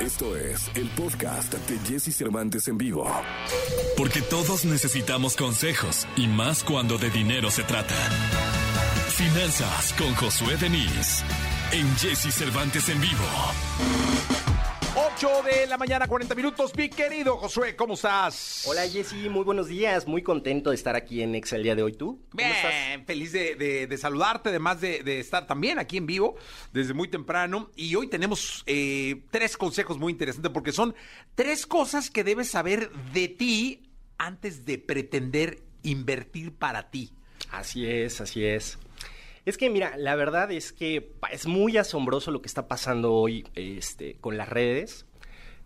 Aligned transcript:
Esto 0.00 0.34
es 0.34 0.70
el 0.76 0.88
podcast 0.88 1.52
de 1.52 1.78
Jesse 1.80 2.16
Cervantes 2.16 2.68
en 2.68 2.78
vivo. 2.78 3.06
Porque 3.98 4.22
todos 4.22 4.64
necesitamos 4.64 5.36
consejos 5.36 6.06
y 6.16 6.26
más 6.26 6.64
cuando 6.64 6.96
de 6.96 7.10
dinero 7.10 7.50
se 7.50 7.64
trata. 7.64 7.94
Finanzas 9.10 9.92
con 9.98 10.14
Josué 10.14 10.56
Denis 10.56 11.22
en 11.72 11.86
Jesse 11.98 12.32
Cervantes 12.34 12.88
en 12.88 12.98
vivo. 12.98 14.39
8 15.16 15.42
de 15.44 15.66
la 15.66 15.76
mañana, 15.76 16.06
40 16.06 16.34
minutos. 16.34 16.74
Mi 16.76 16.88
querido 16.88 17.36
Josué, 17.36 17.76
¿cómo 17.76 17.94
estás? 17.94 18.64
Hola 18.66 18.88
Jessy, 18.88 19.28
muy 19.28 19.44
buenos 19.44 19.68
días. 19.68 20.06
Muy 20.06 20.22
contento 20.22 20.70
de 20.70 20.76
estar 20.76 20.96
aquí 20.96 21.22
en 21.22 21.34
Exa 21.34 21.56
el 21.56 21.62
día 21.62 21.74
de 21.74 21.82
hoy. 21.82 21.92
¿Tú? 21.92 22.22
¿Cómo 22.30 22.36
Bien, 22.44 22.50
estás? 22.52 23.06
feliz 23.06 23.32
de, 23.32 23.54
de- 23.54 23.86
de 23.86 23.98
saludarte, 23.98 24.48
además 24.48 24.80
de, 24.80 25.02
de 25.02 25.20
estar 25.20 25.46
también 25.46 25.78
aquí 25.78 25.96
en 25.98 26.06
vivo 26.06 26.36
desde 26.72 26.94
muy 26.94 27.08
temprano. 27.08 27.70
Y 27.76 27.94
hoy 27.96 28.08
tenemos 28.08 28.62
eh, 28.66 29.22
tres 29.30 29.56
consejos 29.56 29.98
muy 29.98 30.12
interesantes 30.12 30.50
porque 30.52 30.72
son 30.72 30.94
tres 31.34 31.66
cosas 31.66 32.10
que 32.10 32.24
debes 32.24 32.48
saber 32.48 32.90
de 33.12 33.28
ti 33.28 33.90
antes 34.18 34.64
de 34.64 34.78
pretender 34.78 35.62
invertir 35.82 36.52
para 36.54 36.90
ti. 36.90 37.12
Así 37.50 37.86
es, 37.86 38.20
así 38.20 38.44
es. 38.44 38.78
Es 39.44 39.56
que 39.56 39.70
mira, 39.70 39.96
la 39.96 40.16
verdad 40.16 40.50
es 40.52 40.72
que 40.72 41.12
es 41.32 41.46
muy 41.46 41.76
asombroso 41.78 42.30
lo 42.30 42.42
que 42.42 42.48
está 42.48 42.68
pasando 42.68 43.14
hoy 43.14 43.46
este, 43.54 44.16
con 44.20 44.36
las 44.36 44.48
redes. 44.48 45.06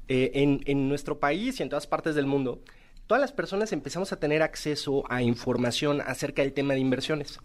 Eh, 0.07 0.61
en, 0.67 0.89
nuestro 0.89 1.19
país 1.19 1.59
y 1.59 1.63
en 1.63 1.71
todas 1.71 1.87
partes 1.87 2.15
del 2.15 2.27
mundo, 2.27 2.61
todas 3.07 3.21
las 3.21 3.33
personas 3.33 3.73
empezamos 3.73 4.13
a 4.13 4.21
tener 4.21 4.43
acceso 4.43 5.03
a 5.09 5.23
información 5.23 6.03
acerca 6.03 6.43
del 6.43 6.53
tema 6.53 6.75
de 6.75 6.81
inversiones. 6.81 7.41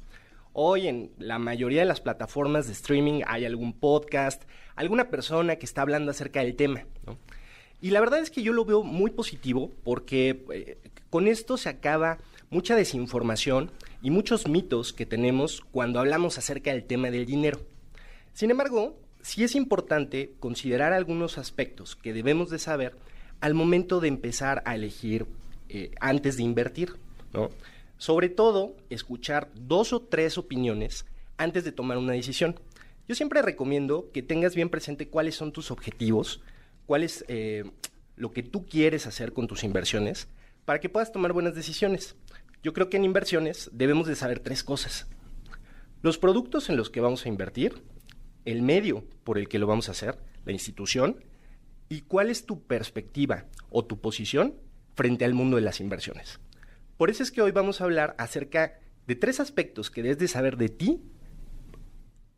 Hoy 0.51 0.87
en 0.87 1.11
la 1.17 1.39
mayoría 1.39 1.79
de 1.79 1.85
las 1.85 2.01
plataformas 2.01 2.67
de 2.67 2.73
streaming 2.73 3.21
hay 3.25 3.45
algún 3.45 3.71
podcast, 3.71 4.43
alguna 4.75 5.09
persona 5.09 5.55
que 5.55 5.65
está 5.65 5.83
hablando 5.83 6.11
acerca 6.11 6.41
del 6.41 6.55
tema. 6.55 6.85
Y 7.81 7.91
la 7.91 8.01
verdad 8.01 8.19
es 8.19 8.29
que 8.29 8.43
yo 8.43 8.51
lo 8.51 8.65
veo 8.65 8.83
muy 8.83 9.11
positivo 9.11 9.71
porque 9.85 10.45
eh, 10.53 10.77
con 11.09 11.27
esto 11.27 11.55
se 11.55 11.69
acaba 11.69 12.17
mucha 12.49 12.75
desinformación 12.75 13.71
y 14.01 14.11
muchos 14.11 14.47
mitos 14.47 14.93
que 14.93 15.05
tenemos 15.05 15.61
cuando 15.71 15.99
hablamos 15.99 16.37
acerca 16.37 16.71
del 16.71 16.85
tema 16.85 17.11
del 17.11 17.25
dinero. 17.25 17.59
Sin 18.33 18.51
embargo, 18.51 18.97
sí 19.21 19.43
es 19.43 19.55
importante 19.55 20.33
considerar 20.39 20.93
algunos 20.93 21.37
aspectos 21.37 21.95
que 21.95 22.13
debemos 22.13 22.49
de 22.49 22.59
saber 22.59 22.95
al 23.41 23.53
momento 23.53 23.99
de 23.99 24.07
empezar 24.07 24.61
a 24.65 24.75
elegir 24.75 25.25
eh, 25.69 25.91
antes 25.99 26.37
de 26.37 26.43
invertir, 26.43 26.93
¿no? 27.33 27.49
Sobre 27.97 28.29
todo, 28.29 28.75
escuchar 28.89 29.49
dos 29.55 29.91
o 29.91 30.01
tres 30.01 30.37
opiniones 30.37 31.05
antes 31.37 31.65
de 31.65 31.73
tomar 31.73 31.97
una 31.97 32.13
decisión. 32.13 32.57
Yo 33.07 33.15
siempre 33.15 33.41
recomiendo 33.41 34.09
que 34.13 34.23
tengas 34.23 34.55
bien 34.55 34.69
presente 34.69 35.09
cuáles 35.09 35.35
son 35.35 35.51
tus 35.51 35.69
objetivos, 35.69 36.41
cuál 36.85 37.03
es 37.03 37.25
eh, 37.27 37.65
lo 38.15 38.31
que 38.31 38.43
tú 38.43 38.65
quieres 38.65 39.05
hacer 39.05 39.33
con 39.33 39.47
tus 39.47 39.63
inversiones, 39.63 40.27
para 40.63 40.79
que 40.79 40.89
puedas 40.89 41.11
tomar 41.11 41.33
buenas 41.33 41.55
decisiones. 41.55 42.15
Yo 42.63 42.73
creo 42.73 42.89
que 42.89 42.97
en 42.97 43.05
inversiones 43.05 43.69
debemos 43.73 44.07
de 44.07 44.15
saber 44.15 44.39
tres 44.39 44.63
cosas. 44.63 45.07
Los 46.01 46.17
productos 46.17 46.69
en 46.69 46.77
los 46.77 46.89
que 46.89 47.01
vamos 47.01 47.25
a 47.25 47.29
invertir, 47.29 47.83
el 48.45 48.61
medio 48.61 49.05
por 49.23 49.37
el 49.37 49.47
que 49.47 49.59
lo 49.59 49.67
vamos 49.67 49.89
a 49.89 49.91
hacer, 49.91 50.17
la 50.45 50.51
institución, 50.51 51.23
y 51.89 52.01
cuál 52.01 52.29
es 52.29 52.45
tu 52.45 52.63
perspectiva 52.63 53.45
o 53.69 53.85
tu 53.85 53.99
posición 53.99 54.55
frente 54.95 55.25
al 55.25 55.33
mundo 55.33 55.57
de 55.57 55.63
las 55.63 55.79
inversiones. 55.79 56.39
Por 56.97 57.09
eso 57.09 57.23
es 57.23 57.31
que 57.31 57.41
hoy 57.41 57.51
vamos 57.51 57.81
a 57.81 57.85
hablar 57.85 58.15
acerca 58.17 58.79
de 59.07 59.15
tres 59.15 59.39
aspectos 59.39 59.89
que 59.89 60.03
debes 60.03 60.19
de 60.19 60.27
saber 60.27 60.57
de 60.57 60.69
ti 60.69 61.01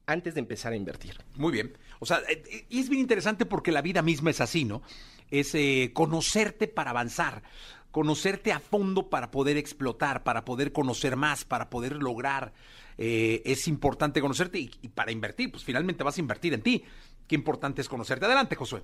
antes 0.06 0.34
de 0.34 0.40
empezar 0.40 0.74
a 0.74 0.76
invertir. 0.76 1.18
Muy 1.36 1.52
bien. 1.52 1.78
O 2.00 2.06
sea, 2.06 2.22
eh, 2.30 2.66
y 2.70 2.80
es 2.80 2.90
bien 2.90 3.02
interesante 3.02 3.46
porque 3.46 3.72
la 3.72 3.82
vida 3.82 4.02
misma 4.02 4.30
es 4.30 4.42
así, 4.42 4.66
¿no? 4.66 4.82
Es 5.30 5.56
eh, 5.56 5.92
conocerte 5.94 6.68
para 6.68 6.92
avanzar, 6.92 7.44
conocerte 7.92 8.52
a 8.52 8.60
fondo 8.60 9.10
para 9.10 9.32
poder 9.32 9.58
explotar, 9.58 10.24
para 10.24 10.46
poder 10.46 10.72
conocer 10.72 11.16
más, 11.16 11.46
para 11.46 11.70
poder 11.70 11.98
lograr. 11.98 12.54
Eh, 12.98 13.42
es 13.46 13.68
importante 13.68 14.22
conocerte 14.22 14.60
y, 14.60 14.70
para 14.90 15.12
invertir, 15.12 15.52
pues 15.52 15.64
finalmente 15.64 16.04
vas 16.04 16.18
a 16.18 16.22
invertir 16.22 16.54
en 16.54 16.62
ti. 16.62 16.84
Qué 17.28 17.36
importante 17.36 17.82
es 17.82 17.90
conocerte. 17.90 18.26
Adelante, 18.26 18.56
Josué. 18.56 18.82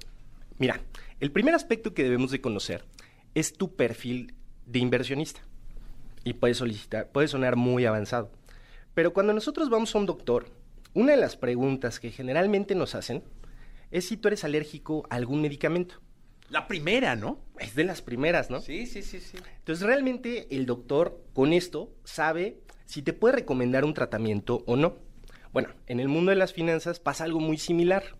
Mira, 0.58 0.82
el 1.20 1.32
primer 1.32 1.56
aspecto 1.56 1.94
que 1.94 2.04
debemos 2.04 2.32
de 2.32 2.42
conocer 2.42 2.86
es 3.36 3.54
tu 3.54 3.76
perfil 3.76 4.34
de 4.66 4.80
inversionista. 4.80 5.42
Y 6.24 6.34
puede 6.34 6.54
solicitar, 6.54 7.10
puede 7.12 7.28
sonar 7.28 7.56
muy 7.56 7.86
avanzado. 7.86 8.32
Pero 8.94 9.14
cuando 9.14 9.34
nosotros 9.34 9.70
vamos 9.70 9.94
a 9.96 10.00
un 10.00 10.08
doctor, 10.08 10.50
una 10.94 11.12
de 11.12 11.22
las 11.22 11.38
preguntas 11.38 12.00
que 12.00 12.12
generalmente 12.12 12.76
nos 12.76 12.96
hacen 12.96 13.24
es 13.92 14.08
si 14.08 14.18
tú 14.18 14.28
eres 14.28 14.44
alérgico 14.44 15.06
a 15.10 15.16
algún 15.16 15.42
medicamento. 15.42 16.02
La 16.50 16.68
primera, 16.68 17.16
¿no? 17.16 17.40
Es 17.60 17.76
de 17.76 17.84
las 17.84 18.02
primeras, 18.02 18.50
¿no? 18.50 18.62
Sí, 18.62 18.86
sí, 18.86 19.02
sí, 19.02 19.20
sí. 19.20 19.38
Entonces 19.60 19.86
realmente 19.86 20.48
el 20.56 20.66
doctor 20.66 21.22
con 21.34 21.52
esto 21.52 21.94
sabe 22.04 22.60
si 22.86 23.02
te 23.02 23.14
puede 23.14 23.36
recomendar 23.36 23.84
un 23.84 23.94
tratamiento 23.94 24.64
o 24.66 24.78
no. 24.78 24.98
Bueno, 25.52 25.70
en 25.88 26.00
el 26.00 26.08
mundo 26.08 26.30
de 26.30 26.38
las 26.38 26.54
finanzas 26.54 27.00
pasa 27.00 27.26
algo 27.26 27.40
muy 27.40 27.58
similar. 27.58 28.16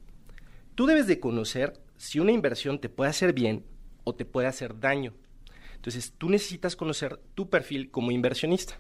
Tú 0.76 0.86
debes 0.86 1.08
de 1.08 1.20
conocer 1.20 1.82
si 1.98 2.20
una 2.20 2.32
inversión 2.32 2.80
te 2.80 2.90
puede 2.90 3.10
hacer 3.10 3.34
bien 3.34 3.64
o 4.04 4.16
te 4.16 4.26
puede 4.26 4.48
hacer 4.48 4.80
daño. 4.80 5.14
Entonces 5.76 6.14
tú 6.18 6.30
necesitas 6.30 6.76
conocer 6.76 7.20
tu 7.34 7.50
perfil 7.50 7.92
como 7.92 8.12
inversionista. 8.12 8.78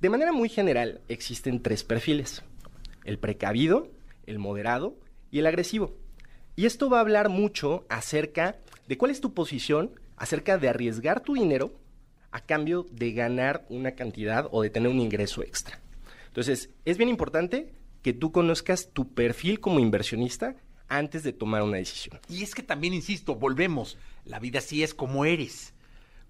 De 0.00 0.10
manera 0.10 0.32
muy 0.32 0.50
general 0.50 1.00
existen 1.08 1.62
tres 1.62 1.82
perfiles. 1.82 2.42
El 3.04 3.18
precavido, 3.18 3.90
el 4.26 4.38
moderado 4.38 4.98
y 5.30 5.38
el 5.38 5.46
agresivo. 5.46 5.96
Y 6.56 6.66
esto 6.66 6.88
va 6.88 6.98
a 6.98 7.02
hablar 7.02 7.28
mucho 7.28 7.84
acerca 7.88 8.56
de 8.88 8.96
cuál 8.96 9.10
es 9.10 9.20
tu 9.20 9.34
posición, 9.34 10.00
acerca 10.16 10.56
de 10.56 10.68
arriesgar 10.68 11.20
tu 11.20 11.34
dinero 11.34 11.72
a 12.30 12.40
cambio 12.40 12.86
de 12.90 13.12
ganar 13.12 13.66
una 13.68 13.92
cantidad 13.92 14.48
o 14.50 14.62
de 14.62 14.70
tener 14.70 14.90
un 14.90 15.00
ingreso 15.00 15.42
extra. 15.42 15.80
Entonces, 16.28 16.70
es 16.84 16.96
bien 16.96 17.08
importante 17.08 17.72
que 18.02 18.12
tú 18.12 18.32
conozcas 18.32 18.90
tu 18.92 19.12
perfil 19.12 19.60
como 19.60 19.80
inversionista 19.80 20.56
antes 20.88 21.22
de 21.22 21.32
tomar 21.32 21.62
una 21.62 21.78
decisión. 21.78 22.20
Y 22.28 22.42
es 22.42 22.54
que 22.54 22.62
también, 22.62 22.94
insisto, 22.94 23.34
volvemos. 23.34 23.98
La 24.24 24.38
vida 24.38 24.60
sí 24.60 24.82
es 24.82 24.94
como 24.94 25.24
eres. 25.24 25.74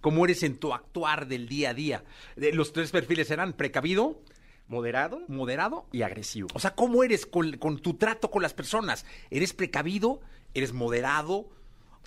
Como 0.01 0.25
eres 0.25 0.43
en 0.43 0.59
tu 0.59 0.73
actuar 0.73 1.27
del 1.27 1.49
día 1.49 1.71
a 1.71 1.75
día. 1.75 2.05
Eh, 2.37 2.53
Los 2.53 2.73
tres 2.73 2.91
perfiles 2.91 3.29
serán 3.29 3.53
precavido, 3.53 4.21
Moderado 4.69 5.23
moderado 5.29 5.87
y 5.93 6.03
agresivo. 6.03 6.49
O 6.55 6.59
sea, 6.59 6.75
¿cómo 6.75 7.05
eres 7.05 7.25
con, 7.25 7.57
con 7.59 7.79
tu 7.79 7.95
trato 7.95 8.31
con 8.31 8.43
las 8.43 8.53
personas? 8.53 9.07
¿Eres 9.31 9.53
precavido? 9.53 10.21
¿Eres 10.55 10.73
moderado? 10.73 11.49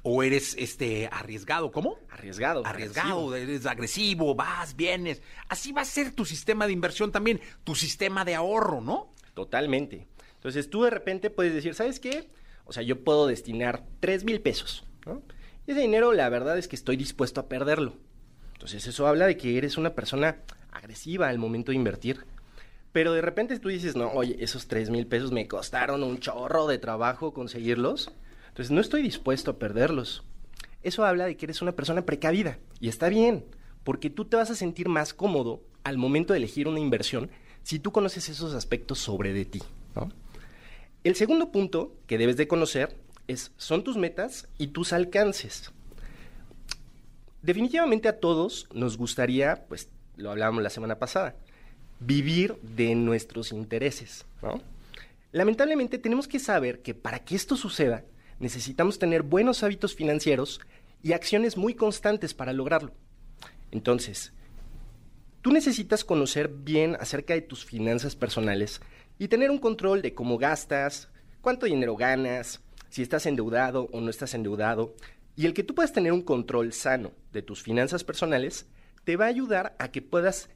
¿O 0.04 0.24
eres 0.24 0.56
este 0.58 1.08
arriesgado? 1.12 1.72
¿Cómo? 1.72 1.98
Arriesgado. 2.10 2.66
Arriesgado, 2.66 3.28
agresivo. 3.28 3.36
eres 3.36 3.66
agresivo, 3.66 4.36
vas, 4.36 4.76
vienes. 4.76 5.22
Así 5.50 5.72
va 5.72 5.82
a 5.82 5.86
ser 5.86 6.12
tu 6.12 6.26
sistema 6.26 6.68
de 6.68 6.74
inversión 6.74 7.12
también, 7.12 7.42
tu 7.64 7.76
sistema 7.76 8.24
de 8.26 8.36
ahorro, 8.36 8.82
¿no? 8.82 9.14
Totalmente. 9.34 10.08
Entonces 10.36 10.70
tú 10.70 10.84
de 10.84 10.90
repente 10.90 11.30
puedes 11.30 11.54
decir, 11.54 11.76
¿sabes 11.76 12.00
qué? 12.00 12.30
O 12.66 12.72
sea, 12.72 12.84
yo 12.84 13.04
puedo 13.04 13.28
destinar 13.28 13.84
3 14.00 14.24
mil 14.24 14.42
pesos, 14.42 14.86
¿no? 15.06 15.22
Y 15.68 15.72
ese 15.72 15.82
dinero 15.82 16.14
la 16.14 16.30
verdad 16.30 16.58
es 16.58 16.68
que 16.68 16.76
estoy 16.76 16.96
dispuesto 16.96 17.42
a 17.42 17.50
perderlo. 17.50 17.96
Entonces 18.54 18.88
eso 18.88 19.08
habla 19.08 19.28
de 19.28 19.38
que 19.38 19.58
eres 19.58 19.78
una 19.78 19.96
persona 19.96 20.38
agresiva 20.72 21.28
al 21.28 21.40
momento 21.40 21.72
de 21.72 21.78
invertir. 21.78 22.26
Pero 22.92 23.14
de 23.14 23.22
repente 23.22 23.60
tú 23.60 23.70
dices, 23.70 23.96
no, 23.96 24.12
oye, 24.12 24.36
esos 24.40 24.68
3 24.68 24.90
mil 24.90 25.06
pesos 25.06 25.32
me 25.32 25.48
costaron 25.48 26.04
un 26.04 26.20
chorro 26.20 26.68
de 26.68 26.80
trabajo 26.80 27.34
conseguirlos. 27.34 28.12
Entonces 28.48 28.72
no 28.72 28.82
estoy 28.82 29.04
dispuesto 29.04 29.52
a 29.52 29.60
perderlos. 29.60 30.24
Eso 30.82 31.06
habla 31.06 31.26
de 31.26 31.38
que 31.38 31.46
eres 31.46 31.62
una 31.62 31.74
persona 31.74 32.06
precavida. 32.06 32.58
Y 32.80 32.90
está 32.90 33.10
bien, 33.10 33.46
porque 33.84 34.10
tú 34.10 34.26
te 34.26 34.38
vas 34.38 34.50
a 34.50 34.56
sentir 34.56 34.90
más 34.90 35.14
cómodo 35.14 35.62
al 35.84 35.98
momento 35.98 36.34
de 36.34 36.38
elegir 36.38 36.68
una 36.68 36.80
inversión 36.80 37.30
si 37.64 37.80
tú 37.80 37.92
conoces 37.92 38.30
esos 38.30 38.54
aspectos 38.54 39.00
sobre 39.00 39.34
de 39.34 39.46
ti. 39.46 39.62
¿no? 39.96 40.10
El 41.04 41.16
segundo 41.16 41.52
punto 41.52 41.96
que 42.08 42.18
debes 42.18 42.38
de 42.38 42.48
conocer 42.48 42.96
es, 43.28 43.52
son 43.58 43.84
tus 43.84 43.98
metas 43.98 44.48
y 44.58 44.68
tus 44.68 44.94
alcances. 44.94 45.72
Definitivamente 47.42 48.10
a 48.10 48.20
todos 48.20 48.68
nos 48.74 48.98
gustaría, 48.98 49.66
pues 49.68 49.90
lo 50.18 50.32
hablábamos 50.32 50.64
la 50.64 50.70
semana 50.70 51.00
pasada, 51.00 51.36
vivir 52.00 52.58
de 52.62 52.96
nuestros 52.96 53.52
intereses, 53.52 54.26
¿no? 54.42 54.62
Lamentablemente 55.32 56.00
tenemos 56.00 56.28
que 56.28 56.40
saber 56.40 56.82
que 56.82 56.96
para 56.96 57.20
que 57.20 57.36
esto 57.36 57.56
suceda 57.56 58.04
necesitamos 58.40 58.98
tener 58.98 59.22
buenos 59.22 59.64
hábitos 59.64 59.94
financieros 59.94 60.60
y 61.04 61.14
acciones 61.14 61.58
muy 61.58 61.76
constantes 61.76 62.34
para 62.34 62.54
lograrlo. 62.54 62.94
Entonces, 63.72 64.34
tú 65.42 65.52
necesitas 65.52 66.04
conocer 66.04 66.50
bien 66.50 66.96
acerca 67.00 67.34
de 67.34 67.42
tus 67.42 67.64
finanzas 67.64 68.16
personales 68.16 68.82
y 69.20 69.28
tener 69.28 69.52
un 69.52 69.60
control 69.60 70.02
de 70.02 70.14
cómo 70.14 70.38
gastas, 70.38 71.10
cuánto 71.42 71.66
dinero 71.66 71.96
ganas, 71.96 72.62
si 72.90 73.02
estás 73.02 73.26
endeudado 73.26 73.90
o 73.92 74.02
no 74.02 74.10
estás 74.10 74.34
endeudado. 74.34 74.96
Y 75.36 75.46
el 75.46 75.54
que 75.54 75.64
tú 75.64 75.76
puedas 75.76 75.94
tener 75.94 76.12
un 76.12 76.22
control 76.22 76.74
sano 76.74 77.12
de 77.32 77.42
tus 77.42 77.62
finanzas 77.62 78.04
personales 78.04 78.66
te 79.04 79.16
va 79.16 79.26
a 79.26 79.30
ayudar 79.30 79.76
a 79.80 79.92
que 79.92 80.02
puedas 80.02 80.50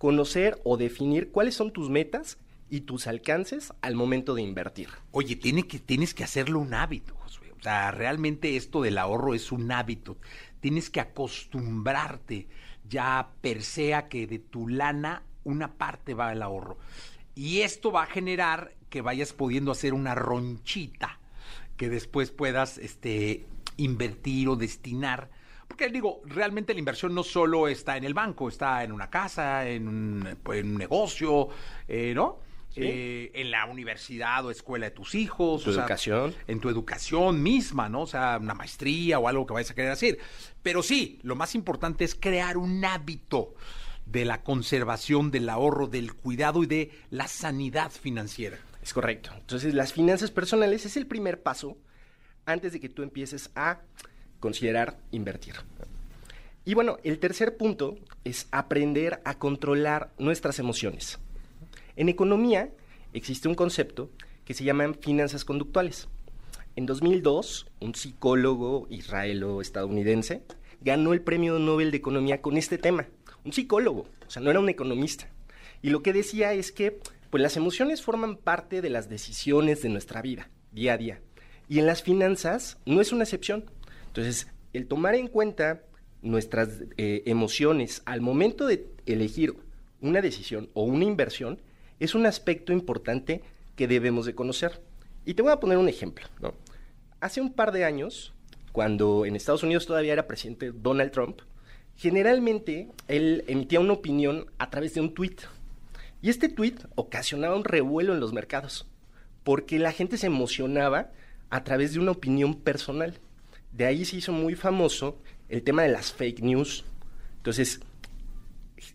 conocer 0.00 0.58
o 0.64 0.78
definir 0.78 1.30
cuáles 1.30 1.54
son 1.54 1.74
tus 1.74 1.90
metas 1.90 2.38
y 2.70 2.80
tus 2.80 3.06
alcances 3.06 3.74
al 3.82 3.96
momento 3.96 4.34
de 4.34 4.40
invertir. 4.40 4.88
Oye, 5.10 5.36
tienes 5.36 6.14
que 6.14 6.24
hacerlo 6.24 6.58
un 6.58 6.72
hábito, 6.72 7.14
Josué. 7.16 7.52
O 7.52 7.62
sea, 7.62 7.90
realmente 7.90 8.56
esto 8.56 8.80
del 8.80 8.96
ahorro 8.96 9.34
es 9.34 9.52
un 9.52 9.70
hábito. 9.70 10.16
Tienes 10.60 10.88
que 10.88 11.00
acostumbrarte 11.00 12.48
ya 12.88 13.28
per 13.42 13.62
se 13.62 13.94
que 14.08 14.26
de 14.26 14.38
tu 14.38 14.68
lana 14.68 15.22
una 15.44 15.74
parte 15.74 16.14
va 16.14 16.30
al 16.30 16.40
ahorro. 16.40 16.78
Y 17.34 17.60
esto 17.60 17.92
va 17.92 18.04
a 18.04 18.06
generar 18.06 18.72
que 18.88 19.02
vayas 19.02 19.34
pudiendo 19.34 19.70
hacer 19.70 19.92
una 19.92 20.14
ronchita 20.14 21.20
que 21.76 21.90
después 21.90 22.30
puedas 22.30 22.78
este, 22.78 23.44
invertir 23.76 24.48
o 24.48 24.56
destinar. 24.56 25.28
Porque 25.70 25.88
digo, 25.88 26.20
realmente 26.24 26.74
la 26.74 26.80
inversión 26.80 27.14
no 27.14 27.22
solo 27.22 27.68
está 27.68 27.96
en 27.96 28.02
el 28.02 28.12
banco, 28.12 28.48
está 28.48 28.82
en 28.82 28.90
una 28.90 29.08
casa, 29.08 29.68
en 29.68 29.86
un, 29.86 30.38
en 30.52 30.66
un 30.72 30.76
negocio, 30.76 31.48
eh, 31.86 32.12
¿no? 32.12 32.40
Eh, 32.74 33.30
en 33.34 33.52
la 33.52 33.66
universidad 33.66 34.44
o 34.44 34.50
escuela 34.50 34.86
de 34.86 34.90
tus 34.90 35.14
hijos. 35.14 35.62
Tu 35.62 35.70
o 35.70 35.72
sea, 35.72 35.82
educación. 35.84 36.34
en 36.48 36.58
tu 36.58 36.68
educación 36.68 37.40
misma, 37.40 37.88
¿no? 37.88 38.02
O 38.02 38.06
sea, 38.08 38.38
una 38.40 38.54
maestría 38.54 39.20
o 39.20 39.28
algo 39.28 39.46
que 39.46 39.54
vayas 39.54 39.70
a 39.70 39.74
querer 39.76 39.92
hacer. 39.92 40.18
Pero 40.60 40.82
sí, 40.82 41.20
lo 41.22 41.36
más 41.36 41.54
importante 41.54 42.02
es 42.02 42.16
crear 42.16 42.56
un 42.56 42.84
hábito 42.84 43.54
de 44.06 44.24
la 44.24 44.42
conservación, 44.42 45.30
del 45.30 45.48
ahorro, 45.48 45.86
del 45.86 46.14
cuidado 46.14 46.64
y 46.64 46.66
de 46.66 46.90
la 47.10 47.28
sanidad 47.28 47.92
financiera. 47.92 48.58
Es 48.82 48.92
correcto. 48.92 49.30
Entonces, 49.38 49.72
las 49.72 49.92
finanzas 49.92 50.32
personales 50.32 50.84
es 50.84 50.96
el 50.96 51.06
primer 51.06 51.44
paso 51.44 51.78
antes 52.44 52.72
de 52.72 52.80
que 52.80 52.88
tú 52.88 53.04
empieces 53.04 53.52
a 53.54 53.82
considerar 54.40 54.98
invertir. 55.12 55.54
Y 56.64 56.74
bueno, 56.74 56.98
el 57.04 57.18
tercer 57.18 57.56
punto 57.56 57.96
es 58.24 58.48
aprender 58.50 59.20
a 59.24 59.38
controlar 59.38 60.12
nuestras 60.18 60.58
emociones. 60.58 61.18
En 61.96 62.08
economía 62.08 62.70
existe 63.12 63.48
un 63.48 63.54
concepto 63.54 64.10
que 64.44 64.54
se 64.54 64.64
llama 64.64 64.92
finanzas 65.00 65.44
conductuales. 65.44 66.08
En 66.76 66.86
2002, 66.86 67.66
un 67.80 67.94
psicólogo 67.94 68.86
israelo-estadounidense 68.90 70.42
ganó 70.80 71.12
el 71.12 71.22
premio 71.22 71.58
Nobel 71.58 71.90
de 71.90 71.98
Economía 71.98 72.40
con 72.40 72.56
este 72.56 72.78
tema. 72.78 73.06
Un 73.44 73.52
psicólogo, 73.52 74.06
o 74.26 74.30
sea, 74.30 74.42
no 74.42 74.50
era 74.50 74.60
un 74.60 74.68
economista. 74.68 75.28
Y 75.82 75.90
lo 75.90 76.02
que 76.02 76.12
decía 76.12 76.52
es 76.52 76.72
que 76.72 77.00
pues, 77.30 77.42
las 77.42 77.56
emociones 77.56 78.02
forman 78.02 78.36
parte 78.36 78.82
de 78.82 78.90
las 78.90 79.08
decisiones 79.08 79.82
de 79.82 79.88
nuestra 79.88 80.22
vida, 80.22 80.50
día 80.72 80.94
a 80.94 80.98
día. 80.98 81.20
Y 81.68 81.78
en 81.78 81.86
las 81.86 82.02
finanzas 82.02 82.78
no 82.86 83.00
es 83.00 83.12
una 83.12 83.24
excepción. 83.24 83.70
Entonces, 84.10 84.48
el 84.72 84.88
tomar 84.88 85.14
en 85.14 85.28
cuenta 85.28 85.82
nuestras 86.20 86.82
eh, 86.96 87.22
emociones 87.26 88.02
al 88.06 88.20
momento 88.20 88.66
de 88.66 88.88
elegir 89.06 89.54
una 90.00 90.20
decisión 90.20 90.68
o 90.74 90.82
una 90.82 91.04
inversión 91.04 91.60
es 92.00 92.16
un 92.16 92.26
aspecto 92.26 92.72
importante 92.72 93.42
que 93.76 93.86
debemos 93.86 94.26
de 94.26 94.34
conocer. 94.34 94.82
Y 95.24 95.34
te 95.34 95.42
voy 95.42 95.52
a 95.52 95.60
poner 95.60 95.78
un 95.78 95.88
ejemplo. 95.88 96.26
Hace 97.20 97.40
un 97.40 97.52
par 97.52 97.70
de 97.70 97.84
años, 97.84 98.32
cuando 98.72 99.26
en 99.26 99.36
Estados 99.36 99.62
Unidos 99.62 99.86
todavía 99.86 100.14
era 100.14 100.26
presidente 100.26 100.72
Donald 100.72 101.12
Trump, 101.12 101.42
generalmente 101.94 102.88
él 103.06 103.44
emitía 103.46 103.78
una 103.78 103.92
opinión 103.92 104.46
a 104.58 104.70
través 104.70 104.94
de 104.94 105.02
un 105.02 105.14
tweet. 105.14 105.36
Y 106.20 106.30
este 106.30 106.48
tweet 106.48 106.78
ocasionaba 106.96 107.54
un 107.54 107.64
revuelo 107.64 108.12
en 108.12 108.20
los 108.20 108.32
mercados, 108.32 108.88
porque 109.44 109.78
la 109.78 109.92
gente 109.92 110.18
se 110.18 110.26
emocionaba 110.26 111.12
a 111.48 111.62
través 111.62 111.92
de 111.92 112.00
una 112.00 112.10
opinión 112.10 112.54
personal. 112.54 113.20
De 113.72 113.86
ahí 113.86 114.04
se 114.04 114.16
hizo 114.16 114.32
muy 114.32 114.54
famoso 114.54 115.22
el 115.48 115.62
tema 115.62 115.82
de 115.82 115.90
las 115.90 116.12
fake 116.12 116.40
news. 116.40 116.84
Entonces, 117.36 117.80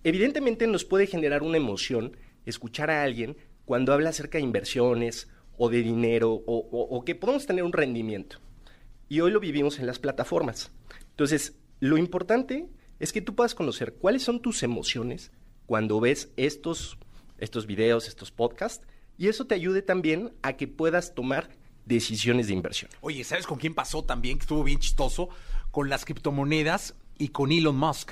evidentemente 0.03 0.67
nos 0.67 0.85
puede 0.85 1.07
generar 1.07 1.43
una 1.43 1.57
emoción 1.57 2.17
escuchar 2.45 2.89
a 2.89 3.03
alguien 3.03 3.37
cuando 3.65 3.93
habla 3.93 4.09
acerca 4.09 4.37
de 4.37 4.43
inversiones 4.43 5.27
o 5.57 5.69
de 5.69 5.81
dinero 5.81 6.43
o, 6.45 7.03
que 7.05 7.15
podemos 7.15 7.45
tener 7.45 7.63
un 7.63 7.73
rendimiento. 7.73 8.39
Y 9.07 9.21
hoy 9.21 9.31
lo 9.31 9.39
vivimos 9.39 9.79
en 9.79 9.87
las 9.87 9.99
plataformas. 9.99 10.71
Entonces, 11.11 11.57
lo 11.79 11.97
importante 11.97 12.67
es 12.99 13.13
que 13.13 13.21
tú 13.21 13.35
puedas 13.35 13.55
conocer 13.55 13.93
cuáles 13.93 14.23
son 14.23 14.41
tus 14.41 14.63
emociones 14.63 15.31
cuando 15.65 15.99
ves 15.99 16.31
estos, 16.37 16.97
estos 17.37 17.65
videos, 17.65 18.07
estos 18.07 18.31
podcasts, 18.31 18.85
y 19.17 19.27
eso 19.27 19.45
te 19.45 19.55
ayude 19.55 19.81
también 19.81 20.33
a 20.41 20.53
que 20.53 20.67
puedas 20.67 21.15
tomar 21.15 21.49
decisiones 21.85 22.47
de 22.47 22.53
inversión. 22.53 22.91
Oye, 23.01 23.23
¿sabes 23.23 23.47
con 23.47 23.57
quién 23.57 23.73
pasó 23.73 24.03
también? 24.03 24.37
Que 24.37 24.43
estuvo 24.43 24.63
bien 24.63 24.79
chistoso. 24.79 25.29
Con 25.71 25.89
las 25.89 26.05
criptomonedas 26.05 26.95
y 27.17 27.29
con 27.29 27.51
Elon 27.51 27.77
Musk. 27.77 28.11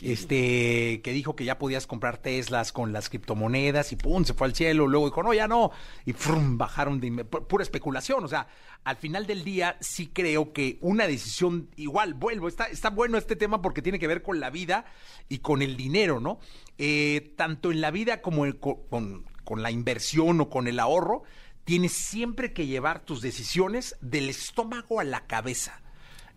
Este, 0.00 1.02
que 1.02 1.12
dijo 1.12 1.36
que 1.36 1.44
ya 1.44 1.58
podías 1.58 1.86
comprar 1.86 2.16
Teslas 2.18 2.72
con 2.72 2.92
las 2.92 3.10
criptomonedas 3.10 3.92
y 3.92 3.96
pum, 3.96 4.24
se 4.24 4.32
fue 4.32 4.46
al 4.46 4.54
cielo. 4.54 4.86
Luego 4.86 5.06
dijo, 5.06 5.22
no, 5.22 5.34
ya 5.34 5.48
no. 5.48 5.70
Y 6.06 6.12
frum, 6.12 6.56
bajaron 6.56 7.00
de 7.00 7.24
pura 7.24 7.62
especulación. 7.62 8.24
O 8.24 8.28
sea, 8.28 8.48
al 8.84 8.96
final 8.96 9.26
del 9.26 9.44
día 9.44 9.76
sí 9.80 10.08
creo 10.12 10.52
que 10.52 10.78
una 10.80 11.06
decisión, 11.06 11.68
igual, 11.76 12.14
vuelvo, 12.14 12.48
está, 12.48 12.64
está 12.64 12.90
bueno 12.90 13.18
este 13.18 13.36
tema 13.36 13.60
porque 13.60 13.82
tiene 13.82 13.98
que 13.98 14.06
ver 14.06 14.22
con 14.22 14.40
la 14.40 14.50
vida 14.50 14.86
y 15.28 15.38
con 15.38 15.62
el 15.62 15.76
dinero, 15.76 16.20
¿no? 16.20 16.40
Eh, 16.78 17.34
tanto 17.36 17.70
en 17.70 17.80
la 17.80 17.90
vida 17.90 18.22
como 18.22 18.44
con, 18.58 19.24
con 19.44 19.62
la 19.62 19.70
inversión 19.70 20.40
o 20.40 20.48
con 20.48 20.68
el 20.68 20.80
ahorro, 20.80 21.22
tienes 21.64 21.92
siempre 21.92 22.52
que 22.52 22.66
llevar 22.66 23.04
tus 23.04 23.22
decisiones 23.22 23.96
del 24.00 24.28
estómago 24.28 25.00
a 25.00 25.04
la 25.04 25.26
cabeza. 25.26 25.80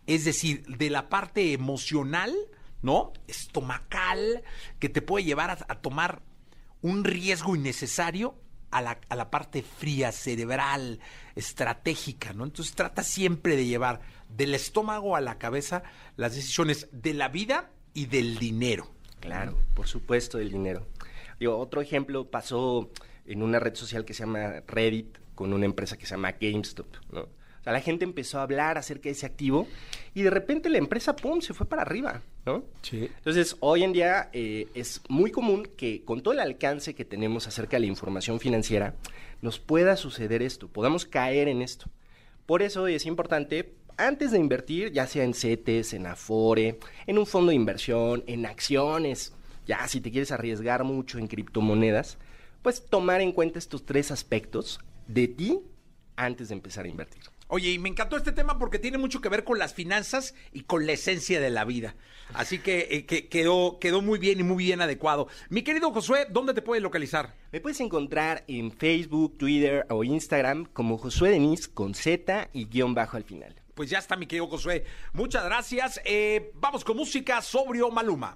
Es 0.08 0.26
decir, 0.26 0.66
de 0.68 0.90
la 0.90 1.10
parte 1.10 1.54
emocional, 1.54 2.34
¿no? 2.82 3.14
Estomacal, 3.28 4.44
que 4.80 4.90
te 4.90 5.02
puede 5.02 5.26
llevar 5.26 5.66
a, 5.68 5.76
tomar 5.82 6.22
un 6.82 7.04
riesgo 7.04 7.56
innecesario 7.56 8.36
a 8.70 8.82
la, 8.82 9.00
a 9.10 9.16
la 9.16 9.32
parte 9.32 9.64
fría, 9.64 10.12
cerebral, 10.12 11.00
estratégica, 11.36 12.34
¿no? 12.34 12.44
Entonces 12.44 12.76
trata 12.76 13.04
siempre 13.04 13.56
de 13.56 13.66
llevar 13.66 14.02
del 14.30 14.54
estómago 14.54 15.16
a 15.16 15.22
la 15.22 15.40
cabeza 15.40 15.84
las 16.18 16.36
decisiones 16.36 16.88
de 16.92 17.14
la 17.14 17.30
vida 17.30 17.72
y 17.94 18.06
del 18.06 18.38
dinero. 18.38 18.92
Claro, 19.20 19.58
por 19.74 19.88
supuesto, 19.88 20.38
el 20.38 20.52
dinero. 20.52 20.86
Digo, 21.40 21.58
otro 21.58 21.82
ejemplo 21.82 22.30
pasó 22.30 22.92
en 23.26 23.44
una 23.44 23.60
red 23.60 23.76
social 23.76 24.06
que 24.06 24.14
se 24.14 24.24
llama 24.24 24.62
Reddit 24.68 25.18
con 25.36 25.54
una 25.54 25.66
empresa 25.66 25.98
que 25.98 26.06
se 26.06 26.12
llama 26.12 26.34
GameStop, 26.40 26.88
¿no? 27.12 27.22
O 27.22 27.64
sea, 27.66 27.74
la 27.74 27.82
gente 27.82 28.06
empezó 28.06 28.40
a 28.40 28.44
hablar 28.44 28.78
acerca 28.78 29.06
de 29.06 29.12
ese 29.12 29.26
activo 29.26 29.68
y 30.14 30.22
de 30.22 30.30
repente 30.30 30.70
la 30.70 30.78
empresa, 30.78 31.16
¡pum!, 31.16 31.42
se 31.42 31.56
fue 31.56 31.68
para 31.68 31.82
arriba, 31.82 32.22
¿no? 32.46 32.64
Sí. 32.84 33.10
Entonces, 33.18 33.58
hoy 33.60 33.84
en 33.84 33.92
día 33.92 34.30
eh, 34.34 34.68
es 34.76 35.02
muy 35.10 35.32
común 35.32 35.68
que 35.76 36.04
con 36.06 36.22
todo 36.22 36.36
el 36.36 36.42
alcance 36.42 36.94
que 36.94 37.06
tenemos 37.06 37.48
acerca 37.48 37.78
de 37.78 37.82
la 37.82 37.88
información 37.88 38.40
financiera, 38.40 38.94
nos 39.42 39.60
pueda 39.60 39.98
suceder 39.98 40.44
esto, 40.44 40.68
podamos 40.68 41.06
caer 41.06 41.48
en 41.48 41.64
esto. 41.64 41.90
Por 42.46 42.62
eso 42.62 42.86
es 42.86 43.08
importante, 43.08 43.74
antes 43.98 44.30
de 44.32 44.38
invertir, 44.38 44.92
ya 44.92 45.08
sea 45.08 45.24
en 45.24 45.34
CETES, 45.34 45.94
en 45.94 46.06
Afore, 46.06 46.78
en 47.08 47.18
un 47.18 47.26
fondo 47.26 47.50
de 47.50 47.56
inversión, 47.56 48.24
en 48.28 48.46
acciones, 48.46 49.34
ya 49.66 49.88
si 49.88 50.02
te 50.02 50.12
quieres 50.12 50.32
arriesgar 50.32 50.84
mucho 50.84 51.18
en 51.18 51.26
criptomonedas, 51.28 52.20
pues 52.66 52.84
tomar 52.84 53.22
en 53.22 53.32
cuenta 53.32 53.60
estos 53.60 53.86
tres 53.86 54.10
aspectos 54.10 54.80
de 55.06 55.28
ti 55.28 55.60
antes 56.16 56.48
de 56.48 56.56
empezar 56.56 56.86
a 56.86 56.88
invertir. 56.88 57.22
Oye, 57.48 57.70
y 57.70 57.78
me 57.78 57.90
encantó 57.90 58.18
este 58.18 58.32
tema 58.32 58.58
porque 58.58 58.80
tiene 58.80 58.98
mucho 58.98 59.22
que 59.22 59.30
ver 59.30 59.44
con 59.44 59.60
las 59.60 59.76
finanzas 59.76 60.34
y 60.52 60.62
con 60.62 60.88
la 60.88 60.94
esencia 60.94 61.40
de 61.40 61.52
la 61.52 61.64
vida. 61.64 61.94
Así 62.34 62.58
que, 62.58 62.88
eh, 62.90 63.06
que 63.06 63.28
quedó, 63.28 63.78
quedó 63.80 64.02
muy 64.02 64.18
bien 64.18 64.40
y 64.40 64.44
muy 64.44 64.64
bien 64.64 64.82
adecuado. 64.82 65.28
Mi 65.50 65.62
querido 65.62 65.92
Josué, 65.92 66.26
¿dónde 66.32 66.56
te 66.56 66.64
puedes 66.64 66.82
localizar? 66.82 67.36
Me 67.52 67.62
puedes 67.62 67.80
encontrar 67.82 68.44
en 68.48 68.72
Facebook, 68.72 69.38
Twitter 69.38 69.86
o 69.92 70.04
Instagram 70.04 70.66
como 70.66 70.98
Josué 70.98 71.30
Denis 71.30 71.68
con 71.68 71.94
Z 71.94 72.50
y 72.52 72.66
guion 72.66 72.96
bajo 72.96 73.16
al 73.16 73.26
final. 73.26 73.54
Pues 73.76 73.92
ya 73.92 74.00
está, 74.00 74.16
mi 74.16 74.26
querido 74.26 74.48
Josué. 74.48 74.86
Muchas 75.14 75.46
gracias. 75.46 76.02
Eh, 76.04 76.52
vamos 76.56 76.84
con 76.84 76.98
música 76.98 77.44
sobrio 77.44 77.92
Maluma. 77.92 78.36